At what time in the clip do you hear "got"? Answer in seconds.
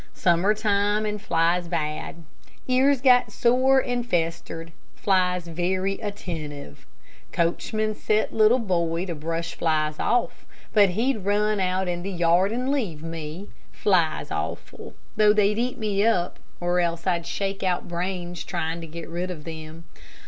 3.01-3.31